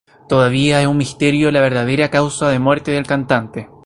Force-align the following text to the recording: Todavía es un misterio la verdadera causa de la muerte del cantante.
Todavía 0.27 0.81
es 0.81 0.87
un 0.87 0.97
misterio 0.97 1.51
la 1.51 1.61
verdadera 1.61 2.09
causa 2.09 2.47
de 2.47 2.55
la 2.55 2.59
muerte 2.59 2.89
del 2.89 3.05
cantante. 3.05 3.69